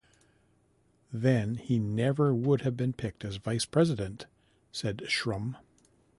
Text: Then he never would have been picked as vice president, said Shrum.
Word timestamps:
Then 1.13 1.57
he 1.57 1.77
never 1.77 2.33
would 2.33 2.61
have 2.61 2.75
been 2.75 2.91
picked 2.91 3.23
as 3.23 3.35
vice 3.35 3.65
president, 3.65 4.25
said 4.71 5.03
Shrum. 5.07 5.57